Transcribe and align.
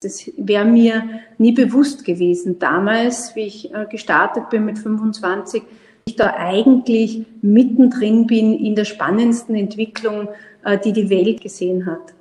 Das 0.00 0.30
wäre 0.36 0.66
mir 0.66 1.22
nie 1.38 1.52
bewusst 1.52 2.04
gewesen. 2.04 2.58
Damals, 2.58 3.34
wie 3.34 3.46
ich 3.46 3.72
äh, 3.72 3.86
gestartet 3.90 4.50
bin 4.50 4.66
mit 4.66 4.78
25, 4.78 5.62
ich 6.04 6.16
da 6.16 6.34
eigentlich 6.36 7.24
mittendrin 7.40 8.26
bin 8.26 8.52
in 8.52 8.74
der 8.74 8.84
spannendsten 8.84 9.54
Entwicklung, 9.54 10.28
äh, 10.64 10.78
die 10.78 10.92
die 10.92 11.08
Welt 11.08 11.40
gesehen 11.40 11.86
hat. 11.86 12.12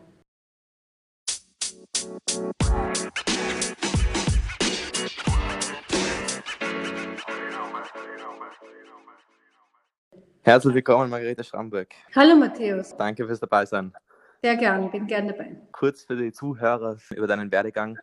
Herzlich 10.43 10.75
willkommen, 10.75 11.09
Margarete 11.09 11.43
Schramberg. 11.43 11.89
Hallo, 12.15 12.35
Matthäus. 12.35 12.95
Danke 12.95 13.25
fürs 13.25 13.41
Dabeisein. 13.41 13.91
Sehr 14.45 14.57
gern, 14.57 14.91
bin 14.91 15.07
gerne 15.07 15.33
dabei. 15.33 15.55
Kurz 15.71 16.03
für 16.03 16.15
die 16.15 16.31
Zuhörer 16.31 16.97
über 17.15 17.25
deinen 17.25 17.51
Werdegang. 17.51 17.97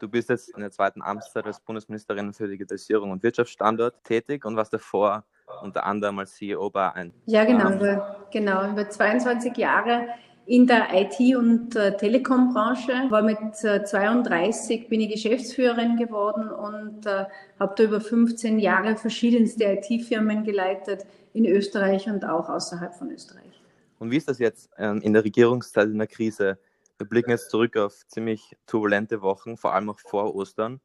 Du 0.00 0.08
bist 0.08 0.30
jetzt 0.30 0.48
in 0.54 0.62
der 0.62 0.70
zweiten 0.70 1.02
Amtszeit 1.02 1.44
als 1.44 1.60
Bundesministerin 1.60 2.32
für 2.32 2.48
Digitalisierung 2.48 3.10
und 3.10 3.22
Wirtschaftsstandort 3.22 4.02
tätig 4.02 4.46
und 4.46 4.56
warst 4.56 4.72
davor 4.72 5.26
unter 5.60 5.84
anderem 5.84 6.18
als 6.18 6.32
CEO 6.36 6.70
bei 6.70 6.90
ein. 6.94 7.12
Ja, 7.26 7.44
genau. 7.44 7.72
Ähm, 7.72 7.74
über, 7.74 8.26
genau, 8.32 8.70
über 8.70 8.88
22 8.88 9.54
Jahre 9.58 10.06
in 10.46 10.66
der 10.66 10.94
IT- 10.94 11.36
und 11.36 11.76
äh, 11.76 11.94
Telekom-Branche. 11.94 13.10
War 13.10 13.20
mit 13.20 13.62
äh, 13.62 13.84
32 13.84 14.88
bin 14.88 15.02
ich 15.02 15.12
Geschäftsführerin 15.12 15.98
geworden 15.98 16.48
und 16.48 17.04
äh, 17.04 17.26
habe 17.60 17.74
da 17.76 17.82
über 17.82 18.00
15 18.00 18.58
Jahre 18.58 18.96
verschiedenste 18.96 19.64
IT-Firmen 19.64 20.42
geleitet 20.42 21.04
in 21.34 21.44
Österreich 21.44 22.08
und 22.08 22.24
auch 22.24 22.48
außerhalb 22.48 22.94
von 22.94 23.10
Österreich. 23.10 23.61
Und 24.02 24.10
wie 24.10 24.16
ist 24.16 24.28
das 24.28 24.40
jetzt 24.40 24.68
ähm, 24.78 25.00
in 25.00 25.12
der 25.12 25.22
Regierungszeit 25.22 25.86
in 25.86 25.98
der 25.98 26.08
Krise? 26.08 26.58
Wir 26.98 27.06
blicken 27.06 27.30
jetzt 27.30 27.50
zurück 27.50 27.76
auf 27.76 28.04
ziemlich 28.08 28.56
turbulente 28.66 29.22
Wochen, 29.22 29.56
vor 29.56 29.74
allem 29.74 29.90
auch 29.90 30.00
vor 30.00 30.34
Ostern. 30.34 30.80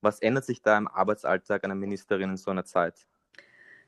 Was 0.00 0.20
ändert 0.20 0.46
sich 0.46 0.62
da 0.62 0.78
im 0.78 0.88
Arbeitsalltag 0.88 1.64
einer 1.64 1.74
Ministerin 1.74 2.30
in 2.30 2.36
so 2.38 2.50
einer 2.50 2.64
Zeit? 2.64 2.94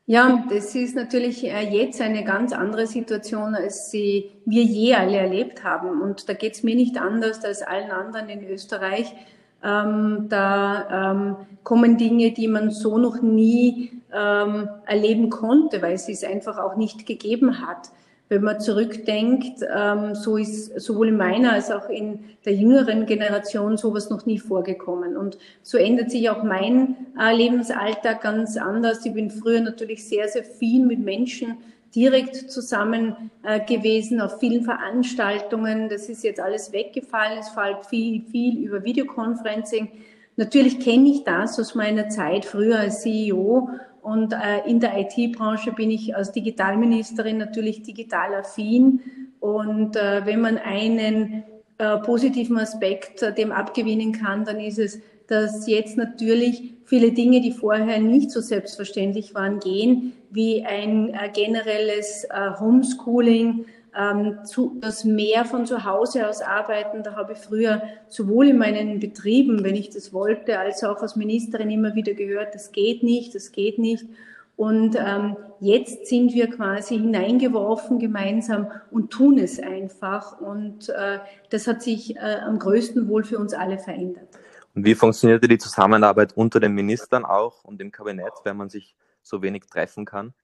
Ja, 0.05 0.45
das 0.51 0.75
ist 0.75 0.95
natürlich 0.97 1.45
äh, 1.45 1.63
jetzt 1.63 2.03
eine 2.03 2.25
ganz 2.25 2.53
andere 2.53 2.87
Situation, 2.87 3.55
als 3.55 3.91
sie 3.91 4.33
wir 4.45 4.65
je 4.65 4.95
alle 4.97 5.17
erlebt 5.17 5.65
haben. 5.65 6.03
Und 6.03 6.29
da 6.29 6.35
geht 6.35 6.53
es 6.53 6.63
mir 6.63 6.77
nicht 6.77 6.99
anders 6.99 7.43
als 7.43 7.63
allen 7.63 7.91
anderen 7.91 8.29
in 8.29 8.47
Österreich. 8.47 9.15
Ähm, 9.63 10.27
da 10.29 11.13
ähm, 11.13 11.37
kommen 11.63 11.97
Dinge, 11.97 12.33
die 12.33 12.49
man 12.49 12.71
so 12.71 12.99
noch 12.99 13.23
nie 13.23 14.03
ähm, 14.13 14.69
erleben 14.85 15.31
konnte, 15.31 15.81
weil 15.81 15.95
es 15.95 16.07
es 16.11 16.23
einfach 16.23 16.59
auch 16.59 16.77
nicht 16.77 17.07
gegeben 17.07 17.67
hat. 17.67 17.89
Wenn 18.35 18.43
man 18.43 18.59
zurückdenkt, 18.59 19.61
ähm, 19.73 20.17
so 20.17 20.37
ist 20.37 20.81
sowohl 20.81 21.11
in 21.11 21.17
meiner 21.17 21.53
als 21.53 21.71
auch 21.71 21.89
in 21.89 22.19
der 22.45 22.55
jüngeren 22.55 23.07
Generation 23.07 23.77
sowas 23.77 24.11
noch 24.11 24.27
nie 24.27 24.41
vorgekommen. 24.41 25.17
Und 25.17 25.39
so 25.63 25.79
ändert 25.79 26.11
sich 26.11 26.29
auch 26.29 26.43
mein 26.43 26.97
äh, 27.17 27.33
Lebensalltag 27.33 28.23
ganz 28.23 28.57
anders. 28.57 29.07
Ich 29.07 29.15
bin 29.15 29.31
früher 29.31 29.61
natürlich 29.61 30.09
sehr, 30.09 30.27
sehr 30.27 30.43
viel 30.43 30.85
mit 30.85 30.99
Menschen 30.99 31.59
direkt 31.95 32.51
zusammen 32.51 33.31
äh, 33.45 33.61
gewesen 33.61 34.21
auf 34.21 34.41
vielen 34.41 34.65
Veranstaltungen. 34.65 35.89
Das 35.89 36.09
ist 36.09 36.25
jetzt 36.25 36.41
alles 36.41 36.73
weggefallen. 36.73 37.39
Es 37.39 37.51
fällt 37.51 37.87
viel, 37.87 38.21
viel 38.33 38.67
über 38.67 38.83
Videoconferencing. 38.83 39.93
Natürlich 40.35 40.81
kenne 40.81 41.09
ich 41.09 41.23
das 41.23 41.61
aus 41.61 41.77
meiner 41.77 42.09
Zeit 42.09 42.47
früher 42.47 42.81
als 42.81 43.03
CEO 43.03 43.71
und 44.05 44.35
äh, 44.35 44.69
in 44.69 44.81
der 44.81 44.99
IT-Branche 44.99 45.73
bin 45.73 45.91
ich 45.91 46.15
als 46.15 46.31
Digitalministerin 46.31 47.39
natürlich 47.39 47.83
digital 47.83 48.35
affin. 48.35 49.01
Und 49.41 49.97
äh, 49.97 50.27
wenn 50.27 50.43
man 50.43 50.59
einen 50.59 51.43
äh, 51.79 51.97
positiven 52.01 52.59
Aspekt 52.59 53.23
äh, 53.23 53.33
dem 53.33 53.51
abgewinnen 53.51 54.13
kann, 54.13 54.45
dann 54.45 54.61
ist 54.61 54.79
es, 54.79 55.01
dass 55.27 55.67
jetzt 55.67 55.97
natürlich 55.97 56.75
viele 56.85 57.13
Dinge, 57.13 57.41
die 57.41 57.53
vorher 57.53 57.99
nicht 57.99 58.31
so 58.31 58.43
selbstverständlich 58.43 59.35
waren, 59.35 59.59
gehen, 59.59 60.13
wie 60.31 60.63
ein 60.67 61.15
äh, 61.15 61.31
generelles 61.33 62.25
äh, 62.25 62.61
Homeschooling, 62.61 63.65
ähm, 63.97 64.45
zu, 64.45 64.77
das 64.81 65.05
mehr 65.05 65.45
von 65.45 65.67
zu 65.67 65.85
Hause 65.85 66.29
aus 66.29 66.43
arbeiten. 66.43 67.03
Da 67.03 67.15
habe 67.15 67.33
ich 67.33 67.39
früher 67.39 67.83
sowohl 68.09 68.49
in 68.49 68.59
meinen 68.59 69.01
Betrieben, 69.01 69.65
wenn 69.65 69.75
ich 69.75 69.91
das 69.91 70.13
wollte, 70.13 70.59
als 70.59 70.83
auch 70.85 71.03
als 71.03 71.17
Ministerin 71.17 71.71
immer 71.71 71.95
wieder 71.95 72.15
gehört, 72.15 72.55
das 72.55 72.73
geht 72.73 73.03
nicht, 73.03 73.35
das 73.35 73.53
geht 73.53 73.79
nicht. 73.79 74.07
Und 74.57 74.97
ähm, 74.97 75.37
jetzt 75.61 76.07
sind 76.07 76.33
wir 76.33 76.49
quasi 76.49 76.97
hineingeworfen 76.97 77.99
gemeinsam 77.99 78.69
und 78.91 79.11
tun 79.11 79.39
es 79.39 79.59
einfach. 79.59 80.41
Und 80.41 80.91
äh, 80.91 81.19
das 81.51 81.67
hat 81.67 81.83
sich 81.83 82.17
äh, 82.17 82.39
am 82.45 82.59
größten 82.59 83.09
wohl 83.09 83.25
für 83.25 83.39
uns 83.39 83.53
alle 83.53 83.79
verändert. 83.79 84.29
Und 84.75 84.85
wie 84.85 84.95
funktionierte 84.95 85.49
die 85.49 85.59
Zusammenarbeit 85.59 86.37
unter 86.37 86.61
den 86.61 86.73
Ministern 86.73 87.25
auch 87.25 87.65
und 87.65 87.81
im 87.81 87.91
Kabinett, 87.91 88.33
wenn 88.45 88.57
man 88.57 88.69
sich 88.69 88.95
so 89.23 89.43
wenig 89.43 89.65
treffen 89.67 90.05
kann? 90.05 90.35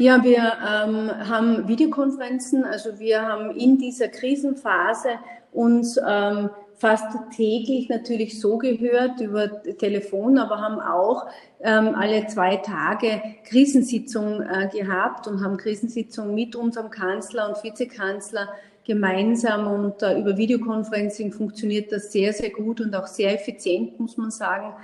Ja, 0.00 0.22
wir 0.22 0.38
ähm, 0.38 1.28
haben 1.28 1.66
Videokonferenzen. 1.66 2.64
Also 2.64 3.00
wir 3.00 3.20
haben 3.20 3.50
in 3.50 3.78
dieser 3.78 4.06
Krisenphase 4.06 5.08
uns 5.50 5.98
ähm, 6.08 6.50
fast 6.76 7.16
täglich 7.34 7.88
natürlich 7.88 8.40
so 8.40 8.58
gehört 8.58 9.20
über 9.20 9.60
Telefon, 9.78 10.38
aber 10.38 10.60
haben 10.60 10.78
auch 10.78 11.26
ähm, 11.60 11.96
alle 11.96 12.28
zwei 12.28 12.58
Tage 12.58 13.20
Krisensitzung 13.42 14.40
äh, 14.40 14.68
gehabt 14.68 15.26
und 15.26 15.42
haben 15.42 15.56
Krisensitzung 15.56 16.32
mit 16.32 16.54
unserem 16.54 16.90
Kanzler 16.90 17.48
und 17.48 17.64
Vizekanzler 17.64 18.50
gemeinsam 18.84 19.66
und 19.66 20.00
äh, 20.04 20.16
über 20.20 20.36
Videokonferencing 20.36 21.32
funktioniert 21.32 21.90
das 21.90 22.12
sehr, 22.12 22.32
sehr 22.32 22.50
gut 22.50 22.80
und 22.80 22.94
auch 22.94 23.08
sehr 23.08 23.34
effizient, 23.34 23.98
muss 23.98 24.16
man 24.16 24.30
sagen 24.30 24.74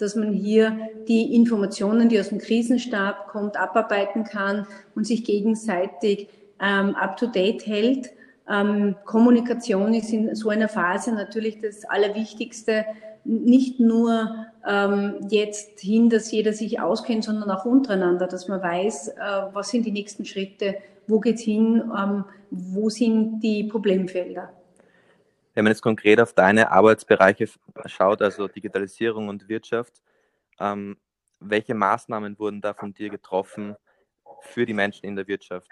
dass 0.00 0.16
man 0.16 0.32
hier 0.32 0.76
die 1.08 1.34
Informationen, 1.34 2.08
die 2.08 2.18
aus 2.18 2.30
dem 2.30 2.38
Krisenstab 2.38 3.28
kommt, 3.28 3.56
abarbeiten 3.56 4.24
kann 4.24 4.66
und 4.94 5.06
sich 5.06 5.24
gegenseitig 5.24 6.28
ähm, 6.60 6.94
up-to-date 6.94 7.66
hält. 7.66 8.10
Ähm, 8.48 8.96
Kommunikation 9.04 9.94
ist 9.94 10.12
in 10.12 10.34
so 10.34 10.48
einer 10.48 10.68
Phase 10.68 11.12
natürlich 11.12 11.60
das 11.60 11.84
Allerwichtigste. 11.84 12.84
Nicht 13.24 13.80
nur 13.80 14.46
ähm, 14.66 15.16
jetzt 15.28 15.80
hin, 15.80 16.10
dass 16.10 16.30
jeder 16.32 16.52
sich 16.52 16.80
auskennt, 16.80 17.24
sondern 17.24 17.50
auch 17.50 17.64
untereinander, 17.64 18.26
dass 18.26 18.48
man 18.48 18.62
weiß, 18.62 19.08
äh, 19.08 19.12
was 19.52 19.70
sind 19.70 19.86
die 19.86 19.92
nächsten 19.92 20.24
Schritte, 20.24 20.76
wo 21.06 21.20
geht's 21.20 21.42
hin, 21.42 21.82
ähm, 21.96 22.24
wo 22.50 22.88
sind 22.88 23.40
die 23.40 23.64
Problemfelder. 23.64 24.50
Wenn 25.60 25.64
man 25.64 25.72
jetzt 25.72 25.82
konkret 25.82 26.18
auf 26.22 26.32
deine 26.32 26.72
Arbeitsbereiche 26.72 27.46
schaut, 27.84 28.22
also 28.22 28.48
Digitalisierung 28.48 29.28
und 29.28 29.46
Wirtschaft, 29.50 29.92
ähm, 30.58 30.96
welche 31.38 31.74
Maßnahmen 31.74 32.38
wurden 32.38 32.62
da 32.62 32.72
von 32.72 32.94
dir 32.94 33.10
getroffen 33.10 33.76
für 34.40 34.64
die 34.64 34.72
Menschen 34.72 35.04
in 35.04 35.16
der 35.16 35.28
Wirtschaft? 35.28 35.68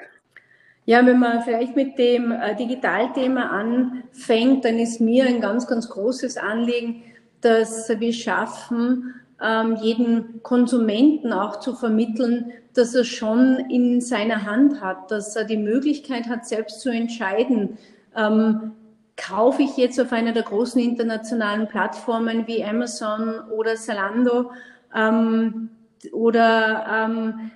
Ja, 0.85 1.07
wenn 1.07 1.19
man 1.19 1.41
vielleicht 1.41 1.75
mit 1.75 1.97
dem 1.97 2.33
äh, 2.33 2.55
Digitalthema 2.55 3.49
anfängt, 3.49 4.67
dann 4.67 4.79
ist 4.79 5.01
mir 5.01 5.25
ein 5.25 5.41
ganz, 5.41 5.67
ganz 5.67 5.89
großes 5.89 6.37
Anliegen, 6.37 7.05
dass 7.41 7.89
wir 7.89 8.13
schaffen, 8.13 9.15
ähm, 9.43 9.77
jeden 9.77 10.43
Konsumenten 10.43 11.33
auch 11.33 11.61
zu 11.61 11.75
vermitteln, 11.75 12.53
dass 12.75 12.95
er 12.95 13.05
schon 13.05 13.57
in 13.71 14.03
seiner 14.03 14.45
Hand 14.45 14.83
hat, 14.83 15.11
dass 15.11 15.35
er 15.35 15.45
die 15.45 15.57
Möglichkeit 15.57 16.27
hat, 16.29 16.47
selbst 16.47 16.83
zu 16.83 16.91
entscheiden, 16.91 17.79
ähm, 18.15 18.73
kaufe 19.19 19.63
ich 19.63 19.77
jetzt 19.77 20.01
auf 20.01 20.13
einer 20.13 20.33
der 20.33 20.45
großen 20.45 20.81
internationalen 20.81 21.69
Plattformen 21.69 22.47
wie 22.47 22.65
Amazon 22.65 23.41
oder 23.51 23.75
Zalando 23.75 24.53
ähm, 24.95 25.71
oder 26.13 26.87
ähm, 26.89 27.51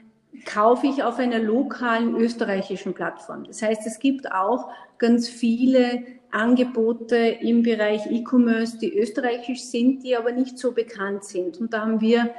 kaufe 0.45 0.87
ich 0.89 1.03
auf 1.03 1.19
einer 1.19 1.39
lokalen 1.39 2.17
österreichischen 2.17 2.95
Plattform. 2.95 3.45
Das 3.45 3.63
heißt, 3.63 3.87
es 3.87 4.01
gibt 4.01 4.31
auch 4.33 4.71
ganz 4.99 5.29
viele 5.29 6.03
Angebote 6.33 7.17
im 7.17 7.63
Bereich 7.63 8.07
E-Commerce, 8.11 8.79
die 8.79 8.99
österreichisch 8.99 9.63
sind, 9.63 10.03
die 10.03 10.17
aber 10.17 10.33
nicht 10.33 10.59
so 10.59 10.73
bekannt 10.73 11.25
sind. 11.25 11.61
Und 11.61 11.73
da 11.73 11.83
haben 11.83 12.01
wir 12.01 12.31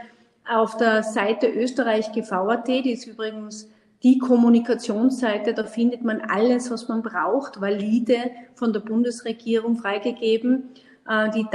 auf 0.50 0.76
der 0.78 1.04
Seite 1.04 1.48
Österreich 1.48 2.12
GVAT, 2.12 2.68
die 2.68 2.92
ist 2.92 3.08
übrigens 3.08 3.70
die 4.04 4.18
Kommunikationsseite, 4.18 5.54
da 5.54 5.64
findet 5.64 6.04
man 6.04 6.22
alles, 6.22 6.70
was 6.70 6.88
man 6.90 7.02
braucht, 7.02 7.62
valide 7.62 8.32
von 8.54 8.74
der 8.74 8.82
Bundesregierung 8.82 9.78
freigegeben. 9.78 10.70
Äh, 11.08 11.30
die 11.32 11.48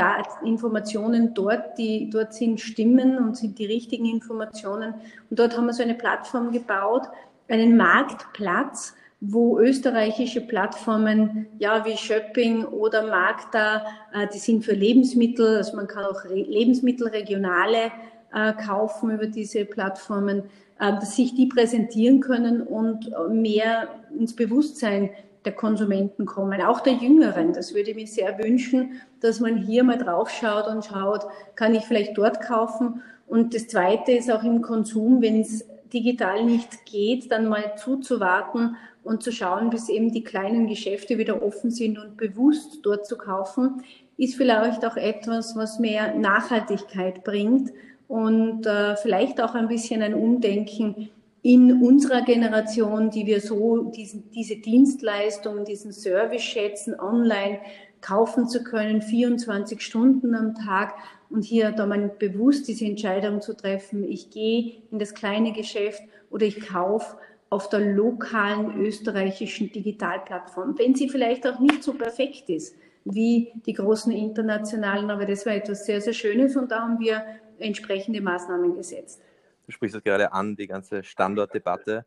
Informationen 0.44 1.34
dort, 1.34 1.76
die 1.78 2.08
dort 2.10 2.32
sind, 2.32 2.60
stimmen 2.60 3.18
und 3.18 3.36
sind 3.36 3.58
die 3.58 3.66
richtigen 3.66 4.06
Informationen. 4.06 4.94
Und 5.28 5.38
dort 5.38 5.56
haben 5.56 5.66
wir 5.66 5.74
so 5.74 5.82
eine 5.82 5.94
Plattform 5.94 6.50
gebaut, 6.50 7.02
einen 7.48 7.76
Marktplatz, 7.76 8.94
wo 9.20 9.58
österreichische 9.58 10.40
Plattformen, 10.40 11.46
ja, 11.58 11.84
wie 11.84 11.96
Shopping 11.96 12.64
oder 12.64 13.08
Magda, 13.08 13.84
äh, 14.14 14.26
die 14.32 14.38
sind 14.38 14.64
für 14.64 14.74
Lebensmittel, 14.74 15.56
also 15.56 15.76
man 15.76 15.86
kann 15.86 16.04
auch 16.04 16.24
Lebensmittel 16.24 17.08
regionale 17.08 17.90
äh, 18.32 18.52
kaufen 18.54 19.10
über 19.10 19.26
diese 19.26 19.64
Plattformen, 19.64 20.44
dass 20.78 21.16
sich 21.16 21.34
die 21.34 21.46
präsentieren 21.46 22.20
können 22.20 22.62
und 22.62 23.10
mehr 23.30 23.88
ins 24.16 24.34
Bewusstsein 24.34 25.10
der 25.44 25.52
Konsumenten 25.52 26.26
kommen, 26.26 26.60
auch 26.60 26.80
der 26.80 26.94
Jüngeren. 26.94 27.52
Das 27.52 27.74
würde 27.74 27.90
ich 27.90 27.96
mir 27.96 28.06
sehr 28.06 28.38
wünschen, 28.38 29.00
dass 29.20 29.40
man 29.40 29.56
hier 29.56 29.84
mal 29.84 29.98
drauf 29.98 30.30
schaut 30.30 30.66
und 30.66 30.84
schaut, 30.84 31.26
kann 31.54 31.74
ich 31.74 31.84
vielleicht 31.84 32.18
dort 32.18 32.40
kaufen? 32.40 33.02
Und 33.26 33.54
das 33.54 33.68
Zweite 33.68 34.12
ist 34.12 34.30
auch 34.30 34.42
im 34.42 34.62
Konsum, 34.62 35.22
wenn 35.22 35.40
es 35.40 35.66
digital 35.92 36.44
nicht 36.44 36.84
geht, 36.86 37.30
dann 37.32 37.48
mal 37.48 37.74
zuzuwarten 37.76 38.76
und 39.04 39.22
zu 39.22 39.32
schauen, 39.32 39.70
bis 39.70 39.88
eben 39.88 40.12
die 40.12 40.24
kleinen 40.24 40.66
Geschäfte 40.66 41.18
wieder 41.18 41.42
offen 41.42 41.70
sind 41.70 41.98
und 41.98 42.16
bewusst 42.16 42.80
dort 42.82 43.06
zu 43.06 43.16
kaufen, 43.16 43.82
ist 44.16 44.36
vielleicht 44.36 44.84
auch 44.84 44.96
etwas, 44.96 45.56
was 45.56 45.78
mehr 45.78 46.14
Nachhaltigkeit 46.14 47.24
bringt 47.24 47.70
und 48.08 48.66
äh, 48.66 48.96
vielleicht 48.96 49.40
auch 49.40 49.54
ein 49.54 49.68
bisschen 49.68 50.02
ein 50.02 50.14
Umdenken 50.14 51.10
in 51.42 51.82
unserer 51.82 52.22
Generation, 52.22 53.10
die 53.10 53.26
wir 53.26 53.40
so 53.40 53.84
diesen, 53.90 54.30
diese 54.30 54.56
Dienstleistungen, 54.56 55.64
diesen 55.64 55.92
Service 55.92 56.42
schätzen, 56.42 56.98
online 56.98 57.60
kaufen 58.00 58.48
zu 58.48 58.64
können, 58.64 59.02
24 59.02 59.80
Stunden 59.80 60.34
am 60.34 60.54
Tag. 60.54 60.94
Und 61.30 61.44
hier 61.44 61.72
da 61.72 61.86
mal 61.86 62.10
bewusst 62.18 62.66
diese 62.68 62.86
Entscheidung 62.86 63.42
zu 63.42 63.54
treffen, 63.54 64.02
ich 64.02 64.30
gehe 64.30 64.82
in 64.90 64.98
das 64.98 65.14
kleine 65.14 65.52
Geschäft 65.52 66.02
oder 66.30 66.46
ich 66.46 66.60
kaufe 66.60 67.18
auf 67.50 67.68
der 67.68 67.80
lokalen 67.80 68.80
österreichischen 68.80 69.70
Digitalplattform, 69.70 70.78
wenn 70.78 70.94
sie 70.94 71.08
vielleicht 71.08 71.46
auch 71.46 71.60
nicht 71.60 71.82
so 71.82 71.92
perfekt 71.92 72.48
ist 72.48 72.74
wie 73.04 73.52
die 73.66 73.72
großen 73.72 74.12
internationalen, 74.12 75.10
aber 75.10 75.24
das 75.24 75.46
war 75.46 75.54
etwas 75.54 75.86
sehr, 75.86 76.00
sehr 76.00 76.12
Schönes. 76.12 76.56
Und 76.56 76.70
da 76.70 76.80
haben 76.80 77.00
wir 77.00 77.24
entsprechende 77.58 78.20
Maßnahmen 78.20 78.74
gesetzt. 78.74 79.20
Du 79.66 79.72
sprichst 79.72 79.96
das 79.96 80.02
gerade 80.02 80.32
an, 80.32 80.56
die 80.56 80.66
ganze 80.66 81.04
Standortdebatte. 81.04 82.06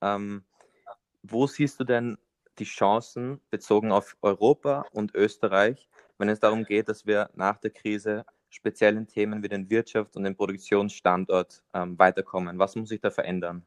Ähm, 0.00 0.44
wo 1.22 1.46
siehst 1.46 1.80
du 1.80 1.84
denn 1.84 2.18
die 2.58 2.64
Chancen 2.64 3.40
bezogen 3.50 3.92
auf 3.92 4.16
Europa 4.22 4.84
und 4.92 5.14
Österreich, 5.14 5.88
wenn 6.18 6.28
es 6.28 6.40
darum 6.40 6.64
geht, 6.64 6.88
dass 6.88 7.06
wir 7.06 7.30
nach 7.34 7.58
der 7.58 7.70
Krise 7.70 8.24
speziell 8.48 8.96
in 8.96 9.06
Themen 9.06 9.42
wie 9.42 9.48
den 9.48 9.68
Wirtschaft 9.68 10.16
und 10.16 10.24
den 10.24 10.36
Produktionsstandort 10.36 11.62
ähm, 11.74 11.98
weiterkommen? 11.98 12.58
Was 12.58 12.76
muss 12.76 12.88
sich 12.88 13.00
da 13.00 13.10
verändern? 13.10 13.64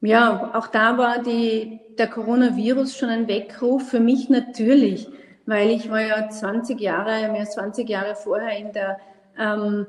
Ja, 0.00 0.52
auch 0.54 0.68
da 0.68 0.96
war 0.96 1.22
die, 1.22 1.80
der 1.98 2.06
Coronavirus 2.06 2.96
schon 2.96 3.10
ein 3.10 3.28
Weckruf 3.28 3.90
für 3.90 4.00
mich 4.00 4.30
natürlich, 4.30 5.08
weil 5.44 5.70
ich 5.70 5.90
war 5.90 6.00
ja 6.00 6.28
20 6.28 6.80
Jahre, 6.80 7.30
mehr 7.30 7.40
als 7.40 7.52
20 7.52 7.88
Jahre 7.88 8.14
vorher 8.14 8.56
in 8.56 8.72
der 8.72 8.98
ähm, 9.38 9.86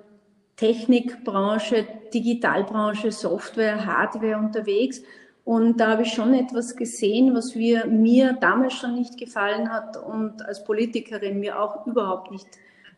Technikbranche, 0.62 1.88
Digitalbranche, 2.14 3.12
Software, 3.12 3.84
Hardware 3.84 4.38
unterwegs. 4.38 5.02
Und 5.44 5.80
da 5.80 5.88
habe 5.88 6.04
ich 6.04 6.14
schon 6.14 6.36
etwas 6.36 6.76
gesehen, 6.76 7.34
was 7.34 7.56
wir, 7.56 7.88
mir 7.88 8.34
damals 8.34 8.74
schon 8.74 8.94
nicht 8.94 9.18
gefallen 9.18 9.74
hat 9.74 9.98
und 9.98 10.46
als 10.46 10.64
Politikerin 10.64 11.40
mir 11.40 11.60
auch 11.60 11.88
überhaupt 11.88 12.30
nicht 12.30 12.46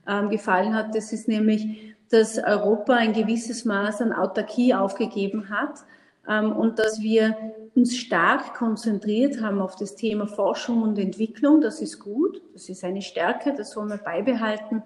ähm, 0.05 0.29
gefallen 0.29 0.75
hat. 0.75 0.93
Das 0.93 1.13
ist 1.13 1.29
nämlich, 1.29 1.95
dass 2.09 2.37
Europa 2.37 2.95
ein 2.95 3.13
gewisses 3.13 3.63
Maß 3.63 4.01
an 4.01 4.11
Autarkie 4.11 4.73
aufgegeben 4.73 5.49
hat 5.49 5.85
ähm, 6.27 6.51
und 6.51 6.79
dass 6.79 7.01
wir 7.01 7.37
uns 7.75 7.95
stark 7.95 8.55
konzentriert 8.55 9.41
haben 9.41 9.61
auf 9.61 9.77
das 9.77 9.95
Thema 9.95 10.27
Forschung 10.27 10.81
und 10.81 10.99
Entwicklung. 10.99 11.61
Das 11.61 11.81
ist 11.81 11.97
gut, 11.99 12.41
das 12.51 12.67
ist 12.67 12.83
eine 12.83 13.01
Stärke, 13.01 13.53
das 13.55 13.71
soll 13.71 13.85
man 13.85 14.01
beibehalten 14.03 14.83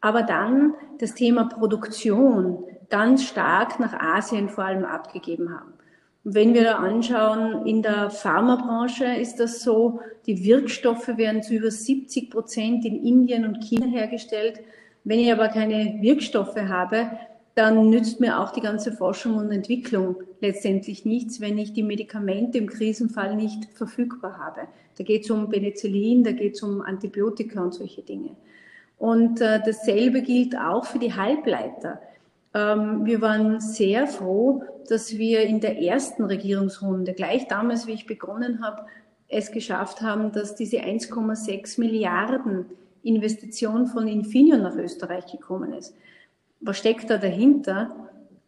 aber 0.00 0.22
dann 0.22 0.74
das 0.98 1.14
Thema 1.14 1.44
Produktion 1.44 2.64
ganz 2.88 3.24
stark 3.24 3.80
nach 3.80 3.92
Asien 3.92 4.48
vor 4.48 4.64
allem 4.64 4.84
abgegeben 4.84 5.50
haben. 5.52 5.72
Und 6.24 6.34
wenn 6.34 6.54
wir 6.54 6.64
da 6.64 6.76
anschauen, 6.76 7.66
in 7.66 7.82
der 7.82 8.10
Pharmabranche 8.10 9.04
ist 9.04 9.36
das 9.36 9.62
so, 9.62 10.00
die 10.26 10.44
Wirkstoffe 10.44 11.08
werden 11.16 11.42
zu 11.42 11.54
über 11.54 11.70
70 11.70 12.30
Prozent 12.30 12.84
in 12.84 13.04
Indien 13.04 13.46
und 13.46 13.62
China 13.62 13.86
hergestellt. 13.86 14.60
Wenn 15.04 15.20
ich 15.20 15.32
aber 15.32 15.48
keine 15.48 15.98
Wirkstoffe 16.00 16.56
habe, 16.56 17.10
dann 17.54 17.88
nützt 17.88 18.20
mir 18.20 18.40
auch 18.40 18.50
die 18.50 18.60
ganze 18.60 18.92
Forschung 18.92 19.36
und 19.36 19.50
Entwicklung 19.50 20.16
letztendlich 20.40 21.06
nichts, 21.06 21.40
wenn 21.40 21.56
ich 21.58 21.72
die 21.72 21.82
Medikamente 21.82 22.58
im 22.58 22.66
Krisenfall 22.66 23.34
nicht 23.34 23.64
verfügbar 23.72 24.36
habe. 24.36 24.62
Da 24.98 25.04
geht 25.04 25.24
es 25.24 25.30
um 25.30 25.48
Penicillin, 25.48 26.22
da 26.22 26.32
geht 26.32 26.54
es 26.56 26.62
um 26.62 26.82
Antibiotika 26.82 27.62
und 27.62 27.72
solche 27.72 28.02
Dinge. 28.02 28.36
Und 28.98 29.40
äh, 29.40 29.60
dasselbe 29.64 30.22
gilt 30.22 30.56
auch 30.56 30.86
für 30.86 30.98
die 30.98 31.14
Halbleiter. 31.14 32.00
Ähm, 32.54 33.04
wir 33.04 33.20
waren 33.20 33.60
sehr 33.60 34.06
froh, 34.06 34.62
dass 34.88 35.18
wir 35.18 35.42
in 35.42 35.60
der 35.60 35.80
ersten 35.80 36.24
Regierungsrunde, 36.24 37.12
gleich 37.12 37.46
damals, 37.48 37.86
wie 37.86 37.92
ich 37.92 38.06
begonnen 38.06 38.64
habe, 38.64 38.86
es 39.28 39.50
geschafft 39.50 40.00
haben, 40.00 40.32
dass 40.32 40.54
diese 40.54 40.78
1,6 40.78 41.80
Milliarden 41.80 42.66
Investition 43.02 43.86
von 43.86 44.08
Infineon 44.08 44.62
nach 44.62 44.76
Österreich 44.76 45.26
gekommen 45.30 45.72
ist. 45.72 45.94
Was 46.60 46.78
steckt 46.78 47.10
da 47.10 47.18
dahinter? 47.18 47.94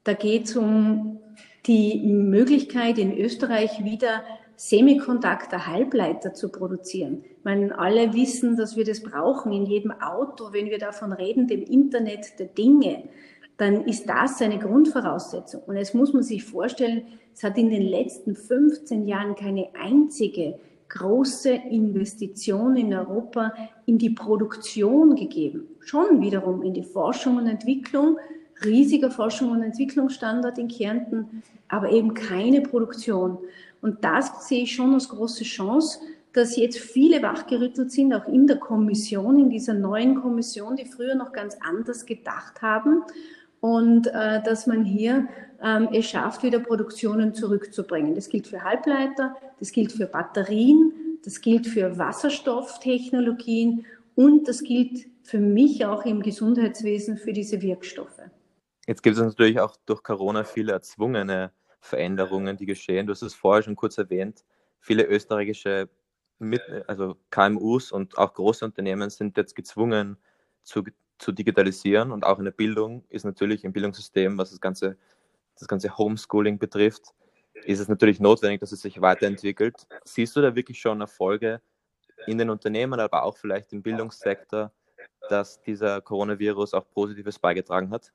Da 0.04 0.14
geht 0.14 0.46
es 0.46 0.56
um 0.56 1.20
die 1.66 2.00
Möglichkeit, 2.06 2.98
in 2.98 3.16
Österreich 3.16 3.84
wieder 3.84 4.22
Semiconductor-Halbleiter 4.58 6.34
zu 6.34 6.50
produzieren. 6.50 7.24
Ich 7.24 7.44
meine, 7.44 7.78
alle 7.78 8.12
wissen, 8.12 8.56
dass 8.56 8.76
wir 8.76 8.84
das 8.84 9.02
brauchen 9.02 9.52
in 9.52 9.66
jedem 9.66 9.92
Auto, 9.92 10.52
wenn 10.52 10.66
wir 10.66 10.78
davon 10.78 11.12
reden, 11.12 11.46
dem 11.46 11.62
Internet 11.62 12.38
der 12.40 12.46
Dinge, 12.46 13.04
dann 13.56 13.84
ist 13.84 14.08
das 14.08 14.42
eine 14.42 14.58
Grundvoraussetzung. 14.58 15.62
Und 15.66 15.76
jetzt 15.76 15.94
muss 15.94 16.12
man 16.12 16.24
sich 16.24 16.44
vorstellen, 16.44 17.02
es 17.34 17.44
hat 17.44 17.56
in 17.56 17.70
den 17.70 17.82
letzten 17.82 18.34
15 18.34 19.06
Jahren 19.06 19.36
keine 19.36 19.68
einzige 19.80 20.58
große 20.88 21.50
Investition 21.50 22.76
in 22.76 22.92
Europa 22.92 23.52
in 23.86 23.98
die 23.98 24.10
Produktion 24.10 25.14
gegeben. 25.14 25.68
Schon 25.80 26.20
wiederum 26.20 26.62
in 26.62 26.74
die 26.74 26.82
Forschung 26.82 27.36
und 27.36 27.46
Entwicklung, 27.46 28.16
riesiger 28.64 29.10
Forschung 29.10 29.52
und 29.52 29.62
Entwicklungsstandort 29.62 30.58
in 30.58 30.68
Kärnten, 30.68 31.42
aber 31.68 31.90
eben 31.90 32.14
keine 32.14 32.62
Produktion. 32.62 33.38
Und 33.80 34.04
das 34.04 34.48
sehe 34.48 34.64
ich 34.64 34.74
schon 34.74 34.94
als 34.94 35.08
große 35.08 35.44
Chance, 35.44 36.00
dass 36.32 36.56
jetzt 36.56 36.78
viele 36.78 37.22
wachgerüttelt 37.22 37.90
sind, 37.90 38.12
auch 38.12 38.26
in 38.26 38.46
der 38.46 38.58
Kommission, 38.58 39.38
in 39.38 39.50
dieser 39.50 39.74
neuen 39.74 40.20
Kommission, 40.20 40.76
die 40.76 40.84
früher 40.84 41.14
noch 41.14 41.32
ganz 41.32 41.56
anders 41.60 42.06
gedacht 42.06 42.62
haben. 42.62 43.02
Und 43.60 44.06
äh, 44.06 44.42
dass 44.42 44.66
man 44.66 44.84
hier 44.84 45.26
ähm, 45.62 45.88
es 45.92 46.06
schafft, 46.06 46.42
wieder 46.44 46.60
Produktionen 46.60 47.34
zurückzubringen. 47.34 48.14
Das 48.14 48.28
gilt 48.28 48.46
für 48.46 48.62
Halbleiter, 48.62 49.34
das 49.58 49.72
gilt 49.72 49.90
für 49.90 50.06
Batterien, 50.06 50.92
das 51.24 51.40
gilt 51.40 51.66
für 51.66 51.98
Wasserstofftechnologien 51.98 53.84
und 54.14 54.46
das 54.46 54.62
gilt 54.62 55.08
für 55.24 55.40
mich 55.40 55.84
auch 55.84 56.04
im 56.04 56.22
Gesundheitswesen 56.22 57.16
für 57.18 57.32
diese 57.32 57.60
Wirkstoffe. 57.60 58.20
Jetzt 58.86 59.02
gibt 59.02 59.16
es 59.16 59.22
natürlich 59.22 59.60
auch 59.60 59.76
durch 59.84 60.02
Corona 60.02 60.44
viele 60.44 60.72
erzwungene 60.72 61.50
Veränderungen, 61.80 62.56
die 62.56 62.66
geschehen. 62.66 63.06
Du 63.06 63.12
hast 63.12 63.22
es 63.22 63.34
vorher 63.34 63.62
schon 63.62 63.76
kurz 63.76 63.98
erwähnt. 63.98 64.44
Viele 64.80 65.04
österreichische 65.04 65.88
mit, 66.38 66.62
also 66.86 67.16
KMUs 67.30 67.92
und 67.92 68.16
auch 68.16 68.34
große 68.34 68.64
Unternehmen 68.64 69.10
sind 69.10 69.36
jetzt 69.36 69.54
gezwungen 69.54 70.16
zu, 70.62 70.84
zu 71.18 71.32
digitalisieren 71.32 72.12
und 72.12 72.24
auch 72.24 72.38
in 72.38 72.44
der 72.44 72.52
Bildung 72.52 73.04
ist 73.08 73.24
natürlich 73.24 73.64
im 73.64 73.72
Bildungssystem, 73.72 74.38
was 74.38 74.50
das 74.50 74.60
ganze, 74.60 74.96
das 75.58 75.66
ganze 75.66 75.96
Homeschooling 75.96 76.58
betrifft, 76.58 77.14
ist 77.64 77.80
es 77.80 77.88
natürlich 77.88 78.20
notwendig, 78.20 78.60
dass 78.60 78.72
es 78.72 78.82
sich 78.82 79.00
weiterentwickelt. 79.00 79.86
Siehst 80.04 80.36
du 80.36 80.40
da 80.40 80.54
wirklich 80.54 80.80
schon 80.80 81.00
Erfolge 81.00 81.60
in 82.26 82.38
den 82.38 82.50
Unternehmen, 82.50 83.00
aber 83.00 83.24
auch 83.24 83.36
vielleicht 83.36 83.72
im 83.72 83.82
Bildungssektor, 83.82 84.72
dass 85.28 85.60
dieser 85.60 86.00
Coronavirus 86.00 86.74
auch 86.74 86.88
Positives 86.90 87.38
beigetragen 87.38 87.90
hat? 87.90 88.12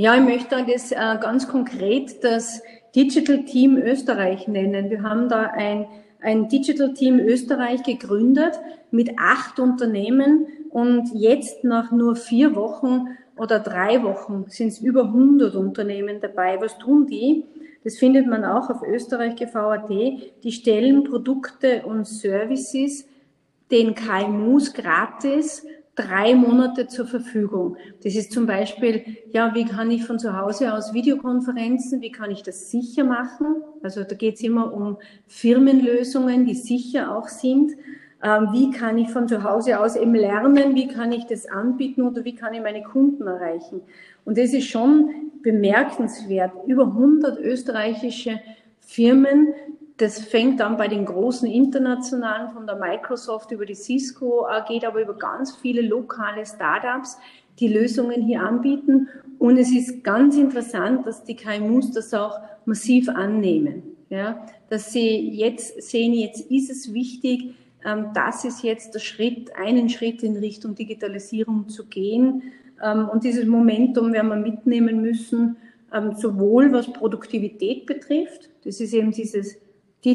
Ja, 0.00 0.14
ich 0.14 0.22
möchte 0.22 0.64
das 0.64 0.92
äh, 0.92 1.18
ganz 1.20 1.48
konkret 1.48 2.22
das 2.22 2.62
Digital 2.94 3.44
Team 3.46 3.76
Österreich 3.76 4.46
nennen. 4.46 4.90
Wir 4.90 5.02
haben 5.02 5.28
da 5.28 5.50
ein, 5.56 5.88
ein 6.20 6.48
Digital 6.48 6.94
Team 6.94 7.18
Österreich 7.18 7.82
gegründet 7.82 8.60
mit 8.92 9.18
acht 9.18 9.58
Unternehmen 9.58 10.46
und 10.70 11.10
jetzt 11.14 11.64
nach 11.64 11.90
nur 11.90 12.14
vier 12.14 12.54
Wochen 12.54 13.08
oder 13.36 13.58
drei 13.58 14.04
Wochen 14.04 14.44
sind 14.46 14.68
es 14.68 14.78
über 14.78 15.06
100 15.06 15.56
Unternehmen 15.56 16.20
dabei. 16.20 16.60
Was 16.60 16.78
tun 16.78 17.08
die? 17.08 17.44
Das 17.82 17.98
findet 17.98 18.28
man 18.28 18.44
auch 18.44 18.70
auf 18.70 18.84
österreich.gv.at. 18.84 19.90
Die 20.44 20.52
stellen 20.52 21.02
Produkte 21.02 21.82
und 21.84 22.06
Services 22.06 23.04
den 23.72 23.96
KMUs 23.96 24.74
gratis 24.74 25.66
drei 25.98 26.34
Monate 26.34 26.86
zur 26.86 27.06
Verfügung. 27.06 27.76
Das 28.04 28.14
ist 28.14 28.32
zum 28.32 28.46
Beispiel, 28.46 29.02
ja, 29.32 29.54
wie 29.54 29.64
kann 29.64 29.90
ich 29.90 30.04
von 30.04 30.18
zu 30.18 30.36
Hause 30.36 30.72
aus 30.72 30.94
Videokonferenzen, 30.94 32.00
wie 32.00 32.12
kann 32.12 32.30
ich 32.30 32.42
das 32.42 32.70
sicher 32.70 33.04
machen? 33.04 33.62
Also 33.82 34.04
da 34.04 34.14
geht 34.14 34.36
es 34.36 34.42
immer 34.42 34.72
um 34.72 34.98
Firmenlösungen, 35.26 36.46
die 36.46 36.54
sicher 36.54 37.16
auch 37.16 37.28
sind. 37.28 37.72
Ähm, 38.22 38.48
wie 38.52 38.70
kann 38.70 38.98
ich 38.98 39.10
von 39.10 39.28
zu 39.28 39.42
Hause 39.42 39.80
aus 39.80 39.96
eben 39.96 40.14
lernen? 40.14 40.74
Wie 40.74 40.88
kann 40.88 41.12
ich 41.12 41.26
das 41.26 41.46
anbieten 41.46 42.02
oder 42.02 42.24
wie 42.24 42.34
kann 42.34 42.54
ich 42.54 42.62
meine 42.62 42.82
Kunden 42.82 43.26
erreichen? 43.26 43.80
Und 44.24 44.38
das 44.38 44.52
ist 44.52 44.66
schon 44.66 45.30
bemerkenswert. 45.42 46.52
Über 46.66 46.86
100 46.86 47.38
österreichische 47.38 48.40
Firmen 48.80 49.52
Das 49.98 50.20
fängt 50.20 50.60
an 50.60 50.76
bei 50.76 50.86
den 50.86 51.04
großen 51.04 51.50
internationalen, 51.50 52.52
von 52.52 52.66
der 52.66 52.76
Microsoft 52.76 53.50
über 53.50 53.66
die 53.66 53.74
Cisco, 53.74 54.46
geht 54.68 54.84
aber 54.84 55.02
über 55.02 55.14
ganz 55.14 55.56
viele 55.56 55.82
lokale 55.82 56.46
Startups, 56.46 57.18
die 57.58 57.66
Lösungen 57.66 58.22
hier 58.22 58.42
anbieten. 58.42 59.08
Und 59.40 59.58
es 59.58 59.72
ist 59.72 60.04
ganz 60.04 60.36
interessant, 60.36 61.04
dass 61.04 61.24
die 61.24 61.34
KMUs 61.34 61.90
das 61.90 62.14
auch 62.14 62.38
massiv 62.64 63.08
annehmen. 63.08 63.82
Ja, 64.08 64.46
dass 64.70 64.92
sie 64.92 65.30
jetzt 65.30 65.82
sehen, 65.82 66.14
jetzt 66.14 66.50
ist 66.50 66.70
es 66.70 66.94
wichtig, 66.94 67.54
ähm, 67.84 68.06
das 68.14 68.44
ist 68.44 68.62
jetzt 68.62 68.94
der 68.94 69.00
Schritt, 69.00 69.54
einen 69.56 69.88
Schritt 69.90 70.22
in 70.22 70.36
Richtung 70.36 70.74
Digitalisierung 70.74 71.68
zu 71.68 71.86
gehen. 71.86 72.42
Ähm, 72.82 73.08
und 73.12 73.24
dieses 73.24 73.46
Momentum 73.46 74.12
werden 74.12 74.28
wir 74.28 74.36
mitnehmen 74.36 75.02
müssen, 75.02 75.56
ähm, 75.92 76.14
sowohl 76.14 76.72
was 76.72 76.92
Produktivität 76.92 77.84
betrifft, 77.84 78.48
das 78.64 78.80
ist 78.80 78.94
eben 78.94 79.10
dieses 79.10 79.58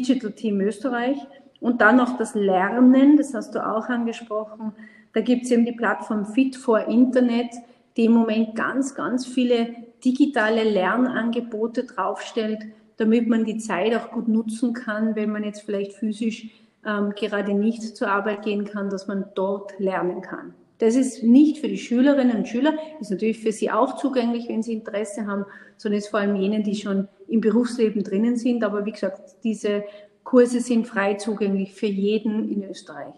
Digital 0.00 0.32
Team 0.32 0.60
Österreich, 0.60 1.18
und 1.64 1.80
dann 1.80 1.98
auch 1.98 2.18
das 2.18 2.34
Lernen, 2.34 3.16
das 3.16 3.32
hast 3.32 3.54
du 3.54 3.66
auch 3.66 3.88
angesprochen. 3.88 4.72
Da 5.14 5.22
gibt 5.22 5.44
es 5.44 5.50
eben 5.50 5.64
die 5.64 5.72
Plattform 5.72 6.26
Fit 6.26 6.56
for 6.56 6.88
Internet, 6.88 7.54
die 7.96 8.04
im 8.04 8.12
Moment 8.12 8.54
ganz, 8.54 8.94
ganz 8.94 9.26
viele 9.26 9.74
digitale 10.04 10.62
Lernangebote 10.62 11.84
draufstellt, 11.84 12.66
damit 12.98 13.30
man 13.30 13.46
die 13.46 13.56
Zeit 13.56 13.94
auch 13.96 14.10
gut 14.10 14.28
nutzen 14.28 14.74
kann, 14.74 15.16
wenn 15.16 15.30
man 15.30 15.42
jetzt 15.42 15.62
vielleicht 15.62 15.94
physisch 15.94 16.48
ähm, 16.84 17.14
gerade 17.16 17.54
nicht 17.54 17.96
zur 17.96 18.08
Arbeit 18.08 18.42
gehen 18.42 18.66
kann, 18.66 18.90
dass 18.90 19.06
man 19.06 19.24
dort 19.34 19.78
lernen 19.78 20.20
kann. 20.20 20.52
Das 20.78 20.96
ist 20.96 21.22
nicht 21.22 21.58
für 21.58 21.68
die 21.68 21.78
Schülerinnen 21.78 22.38
und 22.38 22.48
Schüler, 22.48 22.76
ist 23.00 23.10
natürlich 23.10 23.38
für 23.38 23.52
sie 23.52 23.70
auch 23.70 23.96
zugänglich, 23.96 24.48
wenn 24.48 24.62
sie 24.62 24.72
Interesse 24.72 25.26
haben, 25.26 25.46
sondern 25.76 25.98
ist 25.98 26.08
vor 26.08 26.20
allem 26.20 26.36
jenen, 26.36 26.64
die 26.64 26.74
schon 26.74 27.08
im 27.28 27.40
Berufsleben 27.40 28.02
drinnen 28.02 28.36
sind. 28.36 28.64
Aber 28.64 28.84
wie 28.84 28.92
gesagt, 28.92 29.36
diese 29.44 29.84
Kurse 30.24 30.60
sind 30.60 30.86
frei 30.86 31.14
zugänglich 31.14 31.74
für 31.74 31.86
jeden 31.86 32.50
in 32.50 32.68
Österreich. 32.68 33.14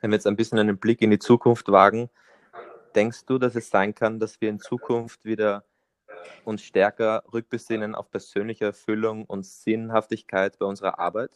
Wenn 0.00 0.10
wir 0.10 0.16
jetzt 0.16 0.26
ein 0.26 0.36
bisschen 0.36 0.58
einen 0.58 0.78
Blick 0.78 1.02
in 1.02 1.10
die 1.10 1.18
Zukunft 1.18 1.70
wagen, 1.70 2.10
denkst 2.94 3.24
du, 3.26 3.38
dass 3.38 3.54
es 3.54 3.70
sein 3.70 3.94
kann, 3.94 4.20
dass 4.20 4.40
wir 4.40 4.48
in 4.48 4.60
Zukunft 4.60 5.24
wieder 5.24 5.64
uns 6.44 6.62
stärker 6.62 7.24
rückbesinnen 7.32 7.94
auf 7.94 8.10
persönliche 8.10 8.66
Erfüllung 8.66 9.24
und 9.24 9.46
Sinnhaftigkeit 9.46 10.58
bei 10.58 10.66
unserer 10.66 10.98
Arbeit? 10.98 11.30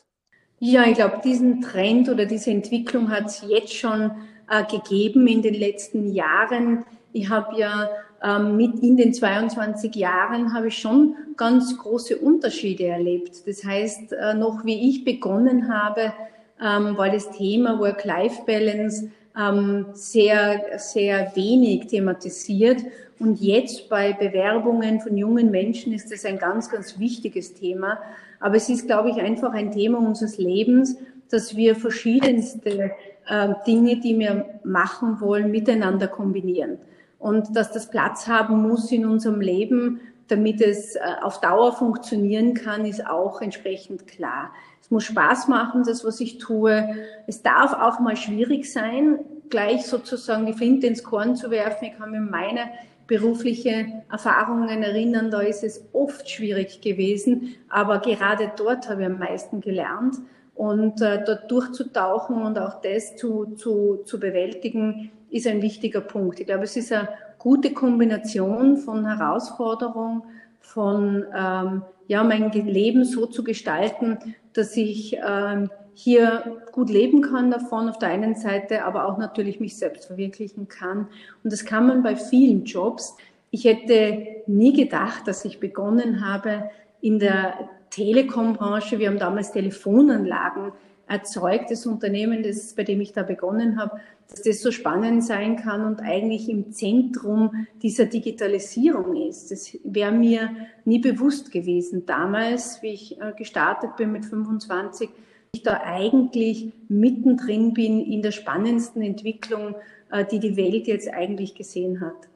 Ja, 0.58 0.84
ich 0.84 0.94
glaube, 0.94 1.20
diesen 1.22 1.60
Trend 1.60 2.08
oder 2.08 2.24
diese 2.24 2.50
Entwicklung 2.50 3.10
hat 3.10 3.26
es 3.26 3.44
jetzt 3.46 3.74
schon 3.74 4.10
äh, 4.48 4.64
gegeben 4.64 5.26
in 5.26 5.42
den 5.42 5.54
letzten 5.54 6.12
Jahren. 6.12 6.84
Ich 7.12 7.28
habe 7.28 7.58
ja 7.58 7.90
ähm, 8.22 8.56
mit 8.56 8.80
in 8.80 8.96
den 8.96 9.12
22 9.12 9.94
Jahren 9.94 10.54
habe 10.54 10.68
ich 10.68 10.78
schon 10.78 11.14
ganz 11.36 11.76
große 11.76 12.16
Unterschiede 12.16 12.86
erlebt. 12.86 13.46
Das 13.46 13.64
heißt, 13.64 14.12
äh, 14.12 14.34
noch 14.34 14.64
wie 14.64 14.88
ich 14.88 15.04
begonnen 15.04 15.68
habe, 15.68 16.14
ähm, 16.62 16.96
war 16.96 17.10
das 17.10 17.30
Thema 17.32 17.78
Work-Life-Balance 17.78 19.10
ähm, 19.38 19.86
sehr, 19.92 20.78
sehr 20.78 21.32
wenig 21.34 21.88
thematisiert. 21.88 22.82
Und 23.18 23.40
jetzt 23.40 23.88
bei 23.88 24.12
Bewerbungen 24.12 25.00
von 25.00 25.16
jungen 25.16 25.50
Menschen 25.50 25.92
ist 25.92 26.12
das 26.12 26.24
ein 26.24 26.38
ganz, 26.38 26.70
ganz 26.70 26.98
wichtiges 26.98 27.54
Thema. 27.54 27.98
Aber 28.40 28.56
es 28.56 28.68
ist, 28.68 28.86
glaube 28.86 29.10
ich, 29.10 29.16
einfach 29.16 29.52
ein 29.52 29.72
Thema 29.72 29.98
unseres 29.98 30.36
Lebens, 30.36 30.96
dass 31.30 31.56
wir 31.56 31.74
verschiedenste 31.76 32.92
äh, 33.26 33.54
Dinge, 33.66 33.96
die 34.00 34.18
wir 34.18 34.60
machen 34.64 35.20
wollen, 35.20 35.50
miteinander 35.50 36.08
kombinieren. 36.08 36.78
Und 37.18 37.56
dass 37.56 37.72
das 37.72 37.90
Platz 37.90 38.28
haben 38.28 38.62
muss 38.62 38.92
in 38.92 39.06
unserem 39.06 39.40
Leben, 39.40 40.00
damit 40.28 40.60
es 40.60 40.96
äh, 40.96 41.00
auf 41.22 41.40
Dauer 41.40 41.72
funktionieren 41.72 42.54
kann, 42.54 42.84
ist 42.84 43.06
auch 43.06 43.40
entsprechend 43.40 44.06
klar. 44.06 44.50
Es 44.80 44.90
muss 44.90 45.04
Spaß 45.04 45.48
machen, 45.48 45.84
das, 45.84 46.04
was 46.04 46.20
ich 46.20 46.38
tue. 46.38 46.96
Es 47.26 47.42
darf 47.42 47.72
auch 47.72 47.98
mal 47.98 48.16
schwierig 48.16 48.70
sein, 48.70 49.18
gleich 49.48 49.86
sozusagen 49.86 50.46
die 50.46 50.52
Flinte 50.52 50.86
ins 50.86 51.02
Korn 51.02 51.34
zu 51.34 51.50
werfen. 51.50 51.86
Ich 51.86 51.98
kann 51.98 52.10
mir 52.10 52.20
meine 52.20 52.68
berufliche 53.06 53.86
Erfahrungen 54.10 54.82
erinnern, 54.82 55.30
da 55.30 55.40
ist 55.40 55.62
es 55.62 55.84
oft 55.92 56.28
schwierig 56.28 56.80
gewesen, 56.80 57.54
aber 57.68 58.00
gerade 58.00 58.50
dort 58.56 58.88
habe 58.88 59.02
ich 59.02 59.06
am 59.06 59.18
meisten 59.18 59.60
gelernt. 59.60 60.16
Und 60.54 61.02
äh, 61.02 61.22
dort 61.22 61.50
durchzutauchen 61.50 62.40
und 62.40 62.58
auch 62.58 62.80
das 62.80 63.16
zu, 63.16 63.56
zu, 63.56 63.98
zu 64.06 64.18
bewältigen, 64.18 65.10
ist 65.30 65.46
ein 65.46 65.60
wichtiger 65.60 66.00
Punkt. 66.00 66.40
Ich 66.40 66.46
glaube, 66.46 66.64
es 66.64 66.76
ist 66.76 66.92
eine 66.92 67.08
gute 67.38 67.74
Kombination 67.74 68.78
von 68.78 69.06
Herausforderung, 69.06 70.24
von 70.60 71.24
ähm, 71.36 71.82
ja, 72.08 72.24
mein 72.24 72.50
Leben 72.52 73.04
so 73.04 73.26
zu 73.26 73.44
gestalten, 73.44 74.18
dass 74.54 74.76
ich 74.76 75.18
ähm, 75.26 75.70
hier 75.98 76.60
gut 76.72 76.90
leben 76.90 77.22
kann 77.22 77.50
davon 77.50 77.88
auf 77.88 77.98
der 77.98 78.10
einen 78.10 78.34
Seite, 78.34 78.84
aber 78.84 79.06
auch 79.06 79.16
natürlich 79.16 79.60
mich 79.60 79.78
selbst 79.78 80.04
verwirklichen 80.04 80.68
kann. 80.68 81.08
Und 81.42 81.52
das 81.52 81.64
kann 81.64 81.86
man 81.86 82.02
bei 82.02 82.16
vielen 82.16 82.66
Jobs. 82.66 83.16
Ich 83.50 83.64
hätte 83.64 84.42
nie 84.46 84.74
gedacht, 84.74 85.26
dass 85.26 85.46
ich 85.46 85.58
begonnen 85.58 86.22
habe 86.26 86.68
in 87.00 87.18
der 87.18 87.70
Telekom-Branche. 87.88 88.98
Wir 88.98 89.08
haben 89.08 89.18
damals 89.18 89.52
Telefonanlagen 89.52 90.72
erzeugt, 91.08 91.70
das 91.70 91.86
Unternehmen, 91.86 92.42
das, 92.42 92.74
bei 92.74 92.82
dem 92.82 93.00
ich 93.00 93.14
da 93.14 93.22
begonnen 93.22 93.80
habe, 93.80 93.98
dass 94.28 94.42
das 94.42 94.60
so 94.60 94.72
spannend 94.72 95.24
sein 95.24 95.56
kann 95.56 95.86
und 95.86 96.00
eigentlich 96.00 96.50
im 96.50 96.72
Zentrum 96.72 97.66
dieser 97.80 98.04
Digitalisierung 98.04 99.16
ist. 99.16 99.50
Das 99.50 99.78
wäre 99.82 100.12
mir 100.12 100.50
nie 100.84 100.98
bewusst 100.98 101.52
gewesen. 101.52 102.04
Damals, 102.04 102.82
wie 102.82 102.88
ich 102.88 103.18
äh, 103.18 103.32
gestartet 103.34 103.96
bin 103.96 104.12
mit 104.12 104.26
25, 104.26 105.08
ich 105.56 105.62
da 105.62 105.80
eigentlich 105.82 106.72
mittendrin 106.88 107.74
bin 107.74 108.04
in 108.04 108.22
der 108.22 108.32
spannendsten 108.32 109.02
Entwicklung, 109.02 109.74
äh, 110.10 110.24
die 110.24 110.38
die 110.38 110.56
Welt 110.56 110.86
jetzt 110.86 111.08
eigentlich 111.08 111.54
gesehen 111.54 112.00
hat. 112.00 112.28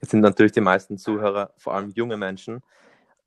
Es 0.00 0.10
sind 0.10 0.20
natürlich 0.20 0.52
die 0.52 0.60
meisten 0.60 0.98
Zuhörer, 0.98 1.52
vor 1.56 1.74
allem 1.74 1.90
junge 1.90 2.16
Menschen. 2.16 2.62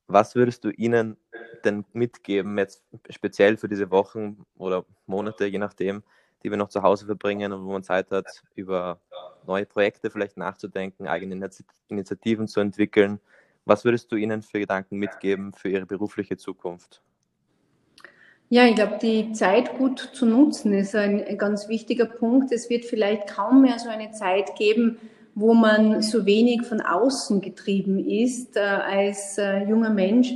Was 0.07 0.35
würdest 0.35 0.63
du 0.63 0.69
ihnen 0.69 1.17
denn 1.63 1.85
mitgeben, 1.93 2.57
jetzt 2.57 2.83
speziell 3.09 3.57
für 3.57 3.67
diese 3.67 3.89
Wochen 3.91 4.45
oder 4.57 4.85
Monate, 5.07 5.45
je 5.45 5.57
nachdem, 5.57 6.03
die 6.43 6.51
wir 6.51 6.57
noch 6.57 6.69
zu 6.69 6.83
Hause 6.83 7.05
verbringen 7.05 7.53
und 7.53 7.65
wo 7.65 7.71
man 7.71 7.83
Zeit 7.83 8.11
hat, 8.11 8.43
über 8.53 8.99
neue 9.47 9.65
Projekte 9.65 10.11
vielleicht 10.11 10.37
nachzudenken, 10.37 11.07
eigene 11.07 11.49
Initiativen 11.87 12.47
zu 12.47 12.59
entwickeln? 12.59 13.19
Was 13.65 13.83
würdest 13.83 14.11
du 14.11 14.15
ihnen 14.15 14.43
für 14.43 14.59
Gedanken 14.59 14.97
mitgeben 14.97 15.53
für 15.53 15.69
ihre 15.69 15.87
berufliche 15.87 16.37
Zukunft? 16.37 17.01
Ja, 18.49 18.65
ich 18.65 18.75
glaube, 18.75 18.99
die 19.01 19.31
Zeit 19.31 19.75
gut 19.77 20.11
zu 20.13 20.25
nutzen 20.27 20.71
ist 20.73 20.95
ein, 20.95 21.37
ganz 21.37 21.67
wichtiger 21.67 22.05
Punkt. 22.05 22.51
Es 22.51 22.69
wird 22.69 22.85
vielleicht 22.85 23.27
kaum 23.27 23.63
mehr 23.63 23.79
so 23.79 23.89
eine 23.89 24.11
Zeit 24.11 24.55
geben, 24.55 24.99
wo 25.33 25.55
man 25.55 26.03
so 26.03 26.27
wenig 26.27 26.61
von 26.63 26.79
außen 26.79 27.41
getrieben 27.41 27.97
ist 27.97 28.55
äh, 28.55 28.59
als 28.59 29.39
äh, 29.39 29.63
junger 29.63 29.89
Mensch, 29.89 30.31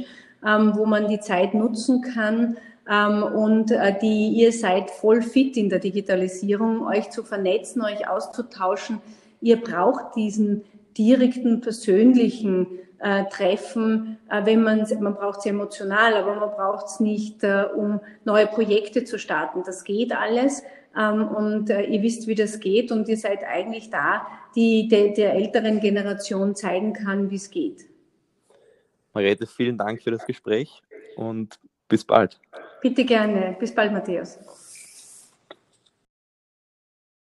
ähm, 0.46 0.74
wo 0.76 0.88
man 0.88 1.08
die 1.08 1.20
Zeit 1.20 1.54
nutzen 1.54 2.02
kann. 2.02 2.58
Ähm, 2.90 3.22
und 3.22 3.70
äh, 3.70 3.98
die, 4.02 4.30
ihr 4.30 4.52
seid 4.52 4.90
voll 4.90 5.22
fit 5.22 5.56
in 5.56 5.70
der 5.70 5.80
Digitalisierung, 5.80 6.88
euch 6.88 7.12
zu 7.12 7.24
vernetzen, 7.24 7.84
euch 7.84 8.10
auszutauschen. 8.10 9.00
Ihr 9.40 9.62
braucht 9.62 10.16
diesen 10.16 10.64
direkten, 11.00 11.62
persönlichen 11.62 12.68
äh, 13.00 13.24
treffen, 13.30 14.18
äh, 14.30 14.46
wenn 14.46 14.62
man, 14.62 14.86
man 15.00 15.16
braucht 15.16 15.40
es 15.40 15.46
emotional, 15.46 16.14
aber 16.16 16.36
man 16.36 16.52
braucht 16.52 16.88
es 16.88 17.00
nicht, 17.00 17.44
äh, 17.44 17.64
um 17.76 18.02
neue 18.26 18.46
Projekte 18.46 19.06
zu 19.06 19.18
starten. 19.18 19.64
Das 19.66 19.86
geht 19.86 20.12
alles 20.12 20.62
ähm, 20.98 21.28
und 21.28 21.70
äh, 21.70 21.84
ihr 21.84 22.02
wisst, 22.02 22.28
wie 22.28 22.36
das 22.36 22.60
geht 22.60 22.92
und 22.92 23.08
ihr 23.08 23.18
seid 23.18 23.44
eigentlich 23.44 23.90
da, 23.90 24.28
die 24.56 24.90
de, 24.90 25.14
der 25.14 25.34
älteren 25.34 25.80
Generation 25.80 26.56
zeigen 26.56 26.94
kann, 26.94 27.32
wie 27.32 27.36
es 27.36 27.50
geht. 27.50 27.86
Marete, 29.14 29.48
vielen 29.48 29.78
Dank 29.78 30.04
für 30.04 30.12
das 30.12 30.26
Gespräch 30.26 30.82
und 31.16 31.58
bis 31.88 32.04
bald. 32.04 32.40
Bitte 32.82 33.06
gerne. 33.06 33.56
Bis 33.60 33.74
bald, 33.74 33.92
Matthäus. 33.92 34.38